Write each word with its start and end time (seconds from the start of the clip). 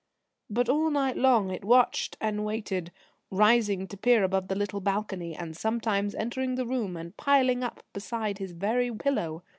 But 0.49 0.67
all 0.67 0.89
night 0.89 1.15
long 1.15 1.51
it 1.51 1.63
watched 1.63 2.17
and 2.19 2.43
waited, 2.43 2.91
rising 3.29 3.87
to 3.87 3.95
peer 3.95 4.23
above 4.23 4.47
the 4.47 4.55
little 4.55 4.79
balcony, 4.81 5.35
and 5.35 5.55
sometimes 5.55 6.15
entering 6.15 6.55
the 6.55 6.65
room 6.65 6.97
and 6.97 7.15
piling 7.17 7.63
up 7.63 7.83
beside 7.93 8.39
his 8.39 8.53
very 8.53 8.91
pillow. 8.91 9.43